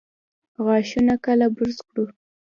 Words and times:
غاښونه 0.65 1.15
کله 1.25 1.45
برس 1.55 1.77
کړو؟ 1.87 2.05